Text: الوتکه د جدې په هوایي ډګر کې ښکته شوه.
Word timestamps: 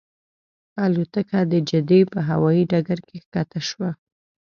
الوتکه 0.83 1.39
د 1.51 1.53
جدې 1.69 2.01
په 2.11 2.19
هوایي 2.29 2.63
ډګر 2.71 2.99
کې 3.07 3.15
ښکته 3.23 3.59
شوه. 3.69 3.89